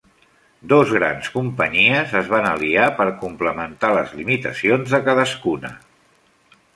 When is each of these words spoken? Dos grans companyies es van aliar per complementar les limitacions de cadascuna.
Dos 0.71 0.91
grans 0.97 1.27
companyies 1.33 2.15
es 2.21 2.31
van 2.31 2.47
aliar 2.51 2.87
per 3.01 3.07
complementar 3.25 3.91
les 3.99 4.15
limitacions 4.21 4.95
de 4.97 5.01
cadascuna. 5.09 5.71